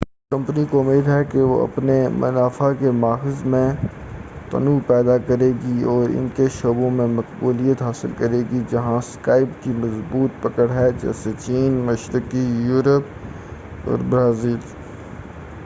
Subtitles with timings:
[0.31, 3.67] company کو امید ہے کہ وہ اپنے منافع کے ماخذ میں
[4.51, 6.27] تنوع پیدا کرے گی اور ان
[6.51, 12.45] شعبوں میں مقبولیت حاصل کرے گی جہاں سکائپ کی مضبوط پکڑ ہے جیسے چین مشرقی
[12.63, 14.57] یوروپ اور برازیل